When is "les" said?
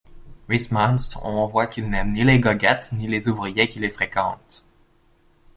2.23-2.39, 3.07-3.27, 3.77-3.91